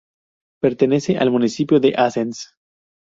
[0.63, 2.55] Pertenece al municipio de Assens.